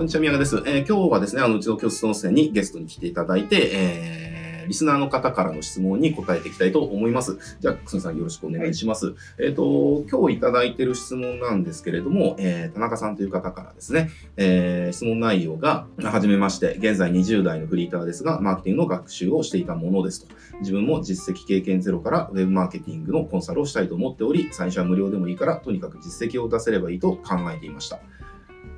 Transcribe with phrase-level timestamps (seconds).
[0.00, 0.56] こんにちは、宮川です。
[0.64, 4.30] えー、今日はですね、あの、うちの教室の生にゲストに来ていただいて、えー
[4.70, 7.38] リスナーの方からの質問に答えていきたいと思います。
[7.58, 9.06] じゃあ、くすみさんよろしくお願いします。
[9.06, 20.32] はい、えっ、ー、と、今日いただいてる質問なんですけれども、えー、田中さんという方からですね、えー、質問内容が、はじめまして、現在20代のフリーターですが、マーケティングの学習をしていたものですと。
[20.60, 27.98] 自分も実績経験ゼロからウェブマーケティングのコンサルをしたいと思っており、最初は無料でもいいから、とにかく実績を出せればいいと考えていました。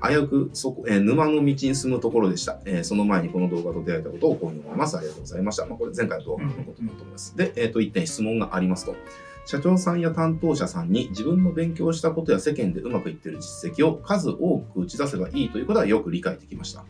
[0.03, 2.85] 危うくそこ、えー、沼の道に進むところでした、えー。
[2.85, 4.97] その前にこの動画と出会えたことを今夜思います。
[4.97, 5.67] ありがとうございました。
[5.67, 7.37] まあ、これ前回の動画のことだと思います。
[7.37, 8.97] で、えっ、ー、と、1点質問がありますと。
[9.45, 16.85] 社長さんや担当者さんに自分の勉強したことや世間でうまくいっている実績を数多く打ち出せばいいということはよく理解できました。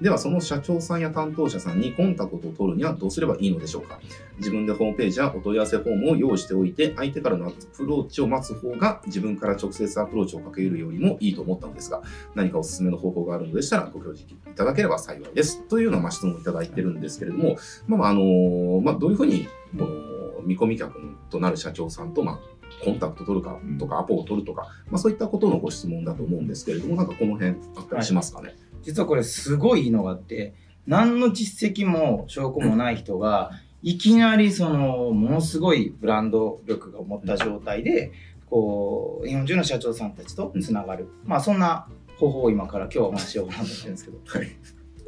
[0.00, 4.00] では、その社長さんや担当者さんにコンタクトを取るにはどうすればいいのでしょうか？
[4.38, 12.02] 自分でホームページやお問い合わせフォームを用意しておいて、相手からのアプローチを待つ方が自分から直接アプローチをかけるよりもいいと思ったのですが、
[12.34, 15.62] 何かおすすめの方法があるのでしたらご教示いただければ幸いです。
[15.68, 17.56] というようなま質問をいただいてるんですけれども、
[17.86, 20.94] まあ、あのまあ、どういうふうに、この見込み客
[21.28, 22.40] となる社長さんと、まあ、
[22.84, 28.48] コンタクト取るかとか、アポを取るとか、まあ、そういったことのご質問だと思うんですけれども、なんかこの辺あったりしますかね？
[28.48, 30.54] はい、実はこれすごいのがあって、
[30.86, 33.50] 何の実績も証拠もない人が、
[33.82, 38.12] いきなりその、ものすごいブランド力が持った状態で、
[38.46, 41.08] こう、日本中の社長さんたちとつながる。
[41.24, 41.86] まあ、そんな
[42.18, 44.18] 方法を今から今日お話しようかなと思ってるんですけど。
[44.26, 44.48] はい。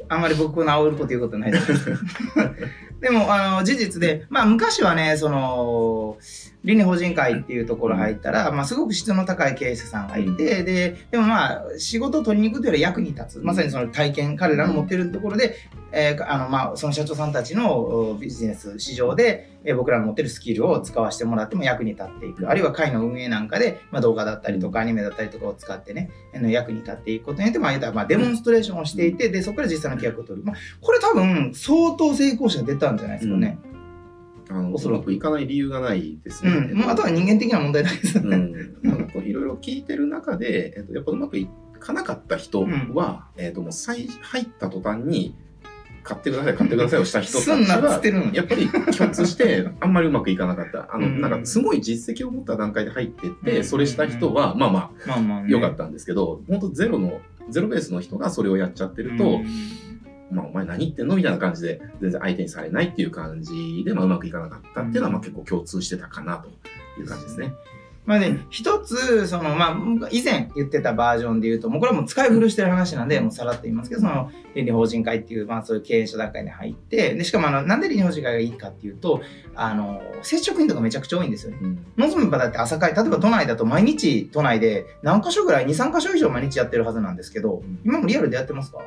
[0.07, 1.73] あんまり僕の煽ること言うことないです。
[3.01, 6.17] でも、あの、事実で、まあ、昔はね、その、
[6.63, 13.39] 倫理法人会っていうところ入ったら、まあ、すごく質の高い経営者さんがいて、で、でもまあ、仕事を取りに行くというより役に立つ。
[13.39, 15.55] まさにその体験、彼らの持ってるところで、
[15.91, 22.47] えー、あの、まあ、その社長さんたちのビジネス市場で、えー、僕らの持ってるスキルを使わせてもらっても役に立っていく。
[22.47, 30.45] あるいは会の運営なんかで、まあ、動画だったりとかアニメだったりとかを使ってね、あの役に立っていくことによって、まあ、まあ、デモンストレーションをしていて、で、そこから実際の契約を取る。
[30.45, 33.57] まあ、これ多分、相当成功者出たんじゃないですかね。
[33.65, 33.70] うん
[34.51, 36.51] あのおそらくいかない理由がないですね。
[36.51, 38.19] うん、あとは人間的な問題だけです。
[38.19, 38.35] ね。
[38.35, 42.61] うん、いろいろ聞いてる中で、えっと、やっぱうまくいかなかった人
[42.93, 45.35] は、うん、えっと、もう最入った途端に、
[46.03, 48.01] 買ってください、買ってくださいをした人たちは、
[48.33, 50.93] やっぱり共通して、 あんまりうまくいかなかった。
[50.93, 59.41] あの、なんか、すごい実績を持った段階で入ってって、それした人は、まあまあ、良かったんですけど、本当ゼロの、ゼロベースの人がそれをやっちゃってると、
[60.31, 61.15] まあ、お前何言ってんの？
[61.15, 66.49] みたいな感じで、全然相手にされないっていう感じで、まあ、うまくいかなかったっていうのは、まあ、結構共通してたかなと
[66.99, 67.53] いう感じですね。
[68.03, 79.21] まあね、一つ、その、まあ、以前言ってたバージョンで言うと、もうこれはもう使い古してる話なんで、もうさらっと言いますけど、その、倫理法人会っていう、まあそういう経営者段階に入って、で、しかもあの、なんで倫理法人会がいいかっていうと、
[79.53, 81.59] あの、接触員とかめちゃくちゃ多いんですよね。
[81.61, 88.79] うん、望む場だって朝会、例えば都内だと毎日都内で何箇所ぐらい、2、3箇所以上毎日やってるはずなんですけど、今もリアルでやってますか？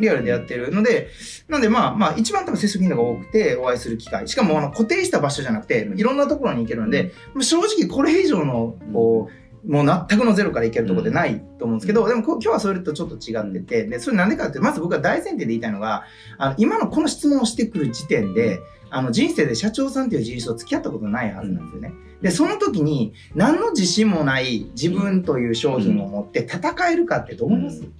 [0.00, 1.08] リアルでやってるので、
[1.48, 4.28] なんでまあまあ一番多分接触頻度が多くてお会いする機会。
[4.28, 16.04] しかもあの固定した場所じゃなくて、いろんなところに行けるので、正直これ以上のこう、もう全くのゼロからいけるところでないと思うんですけど、でも今日はそれとちょっと違ってて、で、それなんでかって、まず僕は大前提で言いたいのが、
[16.36, 18.60] あの、今のこの質問をしてくる時点で、
[18.90, 21.94] あの、人生で社長さんっていう人種と付き合ったことないはずなんですよね。
[22.20, 27.92] で、その時に、何の自信もない自分という商品を持って戦えるかってどう思います、うん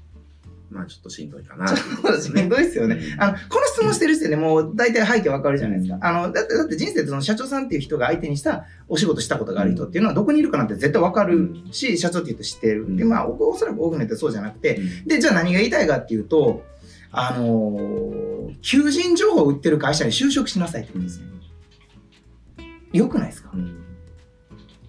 [0.74, 1.78] まあちょっとしんどいかな、ね、
[2.20, 3.00] しんどいですよね。
[3.18, 5.98] あの、この質問してる時点でもう大体背景わかるじゃないですか。
[6.02, 12.96] あの、だって、だって人生でその社長さんっていう人が相手にしたお仕事したことがある人っていうのはどこにいるかなって絶対わかるし、社長って言うと知ってる。
[12.96, 16.64] で、まあおそらく多くの人はそうじゃなくて、で、じゃあ何が言いたいかっていうと、
[17.12, 21.26] あのー、求人情報を売ってる会社に就職しなさいってことですね。
[22.92, 23.84] よくないですか、うん、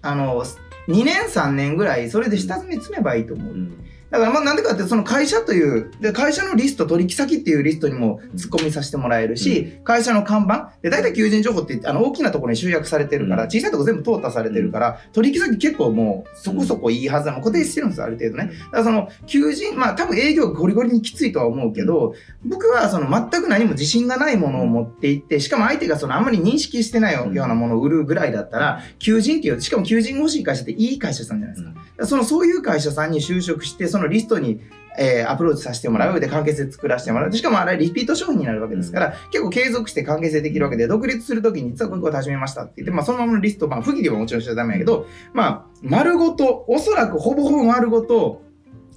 [0.02, 0.44] あの、
[0.88, 3.54] 2年3年ぐらいそれで下積み積めばいいと思う。
[3.54, 18.46] うんだからまあなんでかってその会社という、で会社のリスト、取引先っていうリストにも突っ込みさせてもらえるし、うん、会社の看板、で大体求人情報ってあの大きなところに集約されてるから、小さいところ全部淘汰されてるから、取引先結構もうそこそこいいはずなの、固定してるんですよ、ある程度ね。
[18.46, 22.14] だからその求人、まあ多分営業ゴリゴリにきついとは思うけど、
[22.44, 32.06] 僕はその全く何も自信がないものを持っていって、しかも相手がそのあんまり認識してないようなものを売るぐらいだったら、求人っていう、しかも求人が欲しい会社っていい会社さんじゃないですか。
[32.06, 34.60] そのそういう会社さんに就職して、そのリストに
[34.98, 36.20] えー、アプローチさせてもらう。
[36.20, 37.32] で、関係性作らせてもらう。
[37.32, 48.42] しかもあれリピート商品になるわけですから、結構継続して関係性できるわけで、独立するときに実はこういうこと始めましたって言って、まあそのままのリスト、まあ不義理はもちろんしちゃダメやけど、まあ丸ごと、おそらくほぼほぼ丸ごと、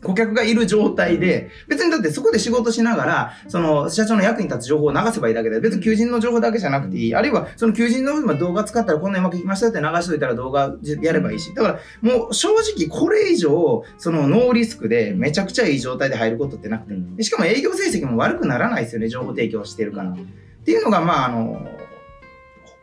[0.03, 7.15] 顧客がいる状態で、別にだってそこで仕事しながら、その社長の役に立つ情報を流せばいいだけで、別に求人の情報だけじゃなくていい。
[7.15, 11.53] あるいは、その求人の動画使ったらこんなうまくいきましたって流しといたら動画やればいいし。
[11.53, 17.23] だからもう正直これ以上、そのノーリスクでめちゃくちゃいい状態で入ることってなくて。
[17.23, 20.11] しかも営業成績も悪くならないですよね、情報提供してるから。
[20.11, 20.15] っ
[20.63, 21.59] ていうのが、まあ、あの、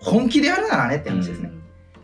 [0.01, 1.53] 本気でやるならねって話ですね。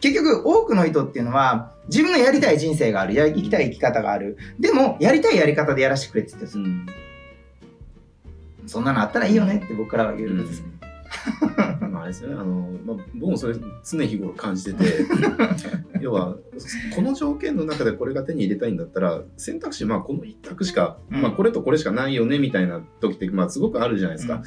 [0.00, 4.36] 結局、多くの人っていうのは、自分のやりたい人生がある、や生きたい生き方がある。
[4.58, 6.86] でも、やりたいやり方でやらせてくれって言ってるん。
[8.66, 10.68] そんなのあったらいいよねって僕からは言うんですね。
[11.92, 12.36] まあ、あれですよね。
[12.36, 14.84] あの、まあ、僕もそれ常日頃感じてて、
[16.00, 16.36] 要は、
[16.96, 24.42] この条件の中でこれが手に入れたいんだったら、選択肢、まあ、この一択しか、うん、まあ、これとこれしかないよね、みたいな時って、まあ、すごくあるじゃないですか。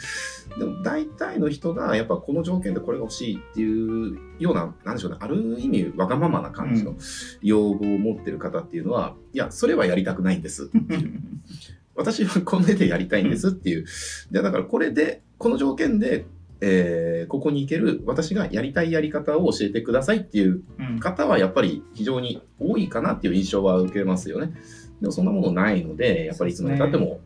[0.53, 6.95] うん、でも、大体の人が、やっぱこの条件でこれが欲しいっていうような、なんでしょうね、ある意味、わがままな感じの
[7.41, 11.13] 要望を持ってる方っていうのは、いや、それはやりたくないんですっていう。
[11.95, 13.85] 私はこの絵でやりたいんですっていう。
[14.29, 16.25] で、だからこれで、この条件で
[16.61, 20.63] えー、ここに行ける私がやりたいやり方を教えてくださいっていう
[20.99, 24.53] 方はやっぱり非常に多いかなっていう印象は受けますよね。
[25.01, 27.19] でもそんなものないので、やっぱりいつまでたっても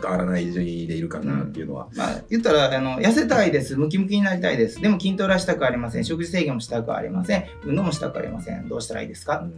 [0.00, 1.88] 変わらないでいるかなっていうのは。
[1.90, 3.76] うん、まあ、言ったら、あの、痩せたいです。
[3.76, 4.80] ムキムキになりたいです。
[4.80, 6.04] でも筋トレはしたくありません。
[6.04, 7.44] 食事制限もしたくありません。
[7.64, 8.68] 運動もしたくありません。
[8.68, 9.52] どうしたらいいですか、うん、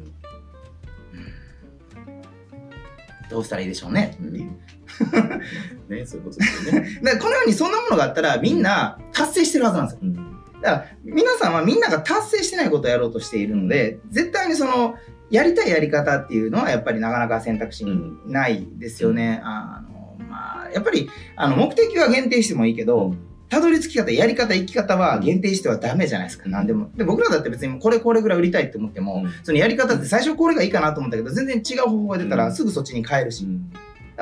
[3.29, 4.17] どうしたらいいでしょうね。
[4.21, 4.57] うん
[5.89, 6.89] ね、そういうことですよね。
[7.03, 9.99] だからこのようにそんなものがあったらみんな達成してるはずなんですよ。
[10.03, 14.95] うん、だから皆さんはみんなが達成してないことをやろうとしているので、絶対にその
[15.31, 19.41] やりたいやり方っていうのはやっぱりなかなか選択肢にないですよね。
[19.43, 23.15] うん、あのまあ、やっぱりあの目的は限定してもいいけど、
[23.49, 26.49] たどり着き方、やり方、生き方は限定してはダメじゃないですか。
[26.49, 26.91] 何でも。
[26.97, 33.45] で、僕らだって別にこれこれぐらい売りたいって思っても、うん、そのやり方って最初これがいいかなと思ったけど、全然違う方法が出たらすぐそっちに変えるし。
[33.45, 33.71] うん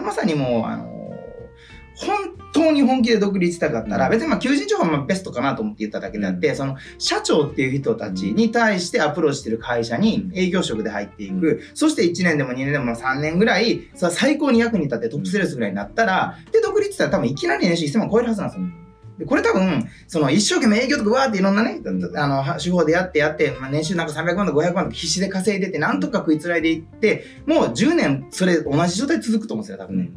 [0.03, 0.95] まさにもう、あの、
[1.97, 18.84] 本当に本気で独立したかったら、別にまあ求人情報はベストかなと思って言っただけであって、その社長っていう人たちに対してアプローチしてる会社に営業職で入っていく、そして1年でも2年でも3年ぐらい、最高に役に立ってトップセールスぐらいになったら、で、独立したら多分いきなり年収1000万超えるはずなんですよ。
[19.19, 21.81] で、これ多分、その一生懸命営業とかわーっていろんなね、
[22.17, 30.11] あの、手法でやってやって、まあ、年収なんか300万とか500万とか必死で稼いでて、なんとか食いつらいでいって、もう10年それ同じ状態続くと思うんですよ、多分ね。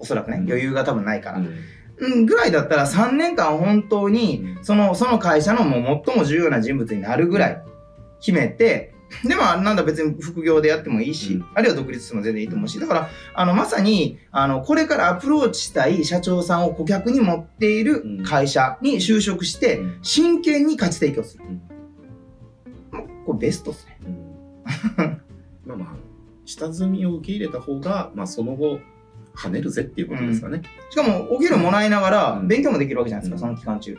[0.00, 1.42] おそらくね、余裕が多分ないから。
[2.00, 7.62] うん、ぐらいだったら3年間本当に、その、その会社のもう最も重要な人物になるぐらい
[8.20, 8.94] 決めて、
[9.24, 21.44] でも、なんだ別に副業でやってもいいし、うん、あるいは独立しても全然いいと思うし、だから、あの、まさに、あの、これからアプローチしたい社長さんを顧客に持っている会社に就職して、真剣に価値提供する。
[22.92, 23.98] うん、これベストっすね。
[24.98, 25.20] うん、
[25.66, 25.96] まあまあ、
[26.44, 28.80] 下積みを受け入れた方が、まあその後、
[29.34, 30.62] 跳ねるぜっていうことですかね。
[30.90, 33.92] しかも、お給料もらいながら、勉強もできるわけじゃないですか、その期間中。
[33.92, 33.98] や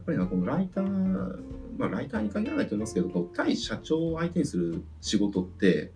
[0.00, 1.38] っぱりな、このライター、
[1.78, 5.92] まあ、ライターに限らないと思いますけど、対社長を相手にする仕事って、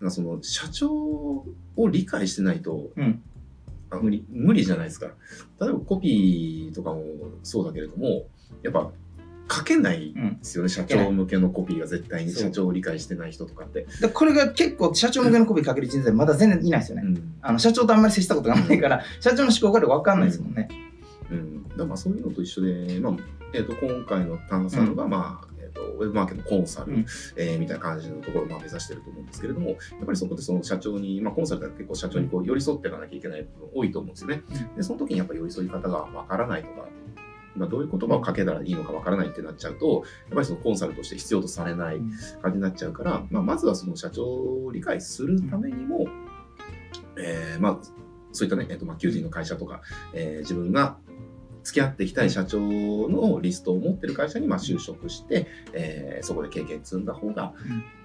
[0.00, 1.46] なんかその社長を
[1.90, 3.22] 理解してないと、うん、
[4.00, 5.08] 無理無理じゃないですか。
[5.60, 7.04] 例えばコピーとかも
[7.42, 8.26] そうだけれども、
[8.62, 8.90] やっぱ
[9.52, 13.86] 書けないですよね、うん、社長向けのコピーが絶対に社長を理解してない人とかって。
[14.14, 17.02] これが結構社長向けのコピー書ける人材まだ全然いないですよね。
[17.04, 20.68] うん、あの社長とあんまり接したことがないから、社長の思考が分かんないですもんね。
[20.70, 20.89] うん、
[21.76, 23.16] だまあそういうのと一緒で、まあ
[23.52, 27.06] えー、と今回の探査のが、まあえー、とウェブマーケットコンサル、うん、
[27.36, 34.42] えー、みたいな感じのところをまあ目指してると思うんですけれどもやっぱりそこでその社長に、まあ、コンサルだと結構社長にこう寄り添っていかなきゃいけない部分多いと思うんですよね。
[34.76, 36.88] でその時にやっぱり寄り添い方がわからないとか
[37.56, 42.00] まあ、どういう言葉をかけたらいいのかわからないってなっちゃうと、やっぱりそのコンサルとして必要とされない
[42.42, 46.06] 感じになっちゃうから、まあ、まずはその社長を理解するためにも、
[47.18, 47.78] えー、まあ、
[48.32, 49.82] そういったね、えっ、ー、と、まあ、求人の会社とか、
[50.14, 50.98] えー、自分が
[51.62, 57.52] 付き合っていきたい社長のリストを持ってる会社にまあ就職して、えー、そこで経験積んだ方が、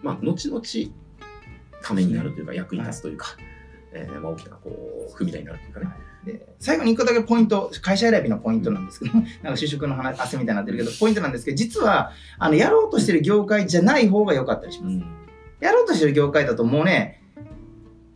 [0.02, 0.62] まあ、後々
[1.82, 3.28] ためになるというか、役に立つというか、
[3.94, 4.72] えーまあ、大きなこ
[5.10, 5.88] う踏み台になるというかね。
[6.26, 14.94] で最後に1個だけポイント、会社選びのポイントなんですけど、なんか就職の話、汗みたいになってるけど、ポイントなんですけど、実は、あの、やろうとしてる業界じゃない方が良かったりします。
[14.94, 15.06] うん、
[15.60, 17.25] やろうとしてる業界だともうね、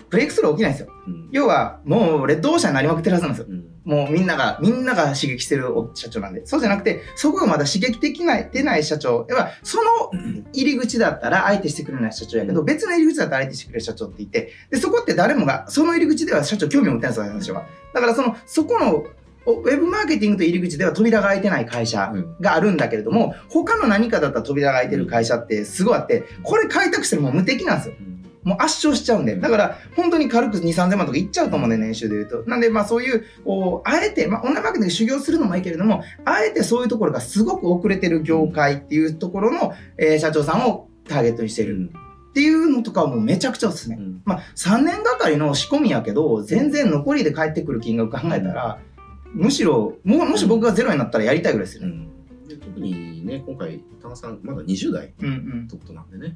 [0.10, 0.92] ブレイクスルー起きないんですよ。
[1.08, 3.48] うん、要は、もうレッドオーシャンになりまくってるはずなんですよ。
[3.50, 6.46] うん、もうみんなが、みんなが刺激してる社長なんで。
[6.46, 9.26] そうじゃなくて、そこがまだ刺激できない、出ない社長。
[9.30, 10.12] 要は、その
[10.54, 17.66] 入り口だったら相手してくれない社長やけど、別の入り口だったら相手してくれる社長って言って、で、そこって誰もが、その入り口では社長興味を持ってないんですよ、私は。
[17.94, 19.06] だからその、そこの
[19.46, 27.96] ウェブマーケティングと入り口では扉が開いてない会社があるんだけれども、他の何かだったら扉が開いてる会社ってすごいあって、これ開拓しても無敵なんですよ。
[28.44, 29.36] もう圧勝しちゃうんで。
[29.36, 32.44] だから、本当に軽く2、3000万とかいっちゃうと思うんで、年収で言うと。
[32.50, 41.92] なんで、まあそういう、こう、あえて、まあオンラインマーケティング修行するのもいいけれども、あえてそういうところがすごく遅れてる業界っていうところの、えー社長さんをターゲットにしてる
[42.30, 43.96] っていうのとかはもうめちゃくちゃおすすめ。
[43.96, 48.80] うんまあ3年がかりの仕込みやけど、全然残りで帰ってくる金額考えたら、
[49.34, 51.90] むしろ、ももし僕がゼロになったらやりたいぐらいですよね。
[51.90, 52.10] うん
[52.48, 55.64] で特にね、今回、田中さん、まだ20代うんうん。
[55.66, 56.36] ってことなんでね。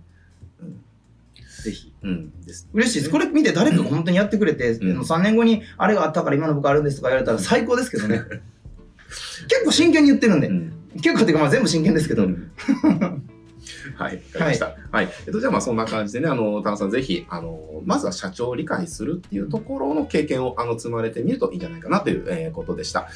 [1.63, 1.93] ぜひ。
[2.03, 2.41] うん。
[2.41, 2.69] です。
[2.73, 3.11] 嬉しいです。
[3.11, 8.21] これ見て誰かが本当にやってくれて、うん3年後にあれがあったから今の僕あるんですとか言われたら最高ですけどね。
[9.47, 10.47] 結構真剣に言ってるんで。
[10.47, 12.25] うん結構っていうかまあ全部真剣ですけど。
[12.25, 12.51] うん
[13.95, 14.75] はい、わかりました。
[14.91, 15.09] はい。
[15.25, 23.07] えっと、じゃあまあそんな感じでね、あの、田中さんぜひ、あの、まずは社長を理解するっていうところの経験を、あの、積まれてみるといいんじゃないかなという、えーことでした。